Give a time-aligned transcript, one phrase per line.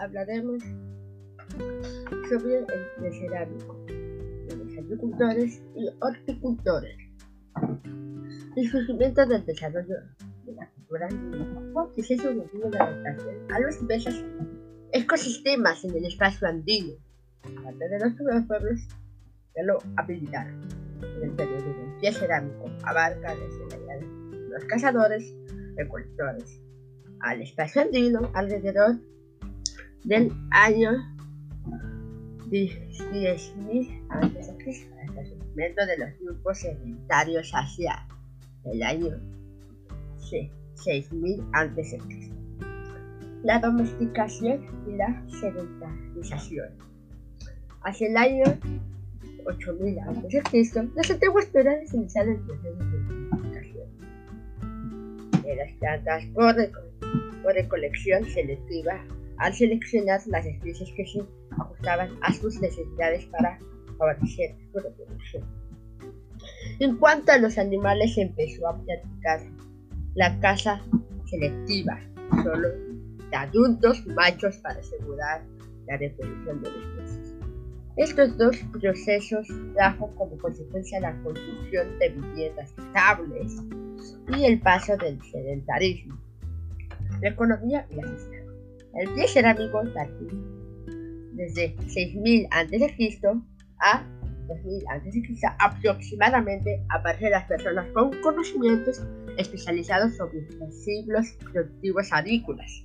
[0.00, 0.62] hablaremos
[2.28, 6.96] sobre el cerámico de los agricultores y horticultores.
[8.56, 9.94] El surgimiento del desarrollo
[10.46, 11.08] de la cultura
[11.72, 14.24] fue proceso de adaptación a los diversos
[14.92, 16.94] ecosistemas en el espacio andino,
[17.62, 18.80] parte de los primeros pueblos
[19.54, 20.60] que lo habilitaron.
[21.22, 25.34] El periodo del pie cerámico abarca desde la de los cazadores,
[25.76, 26.60] recolectores,
[27.20, 28.96] al espacio andino alrededor
[30.04, 30.92] del año
[32.50, 38.06] 10.000 antes de Cristo, hasta el surgimiento de los grupos sedentarios hacia
[38.64, 39.20] el año
[40.18, 42.34] 6.000 antes de Cristo.
[43.42, 46.68] La domesticación y la sedentarización.
[47.82, 48.44] Hacia el año
[49.46, 50.42] 8000 a.C.,
[50.94, 52.94] los antiguos peruanos iniciaron el proceso de
[53.30, 53.88] domesticación
[55.42, 56.54] de las plantas por,
[57.42, 59.02] por recolección selectiva
[59.40, 61.22] al seleccionar las especies que se
[61.58, 63.58] ajustaban a sus necesidades para
[63.98, 65.44] favorecer su reproducción.
[66.78, 69.40] En cuanto a los animales, empezó a practicar
[70.14, 70.82] la caza
[71.26, 71.98] selectiva,
[72.42, 75.42] solo de adultos machos para asegurar
[75.86, 77.34] la reproducción de los especies.
[77.96, 83.56] Estos dos procesos trajo como consecuencia la construcción de viviendas estables
[84.36, 86.18] y el paso del sedentarismo,
[87.20, 88.39] la economía y la sociedad.
[88.94, 90.10] El pie cerámico data
[91.32, 93.20] desde 6000 a.C.
[93.80, 94.04] a
[94.48, 95.22] 2000 a.C.
[95.58, 99.00] aproximadamente aparecen las personas con conocimientos
[99.38, 102.84] especializados sobre los siglos productivos agrícolas.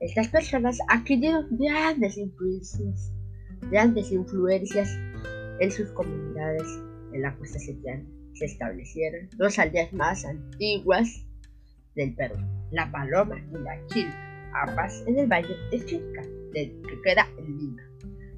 [0.00, 3.12] Estas personas adquirieron grandes influencias,
[3.70, 4.96] grandes influencias
[5.58, 6.66] en sus comunidades
[7.12, 7.58] en la costa.
[7.58, 11.26] Se establecieron dos aldeas más antiguas
[11.94, 12.36] del Perú,
[12.70, 17.82] la Paloma y la Chilca ambas en el Valle de Chilca, que queda en Lima.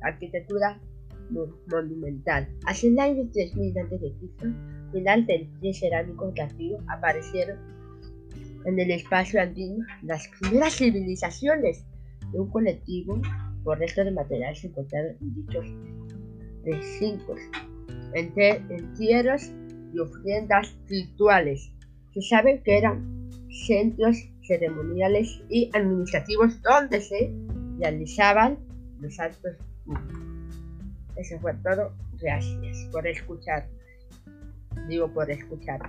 [0.00, 0.80] La arquitectura
[1.30, 2.48] monumental.
[2.66, 4.12] Hacia el año 3000 a.C.,
[4.92, 7.58] final del pie cerámico tardío, aparecieron
[8.64, 11.84] en el espacio andino las primeras civilizaciones
[12.32, 13.20] de un colectivo
[13.64, 15.66] por restos de material se encontraron en dichos
[16.64, 17.40] recintos,
[18.14, 19.50] entre entierros
[19.94, 21.72] y ofrendas rituales.
[22.12, 23.30] Se sabe que eran
[23.66, 24.16] centros
[24.50, 27.32] ceremoniales y administrativos donde se
[27.78, 28.58] realizaban
[29.00, 29.52] los actos.
[31.14, 31.92] Eso fue todo.
[32.20, 33.68] Gracias por escuchar.
[34.88, 35.80] Digo por escuchar.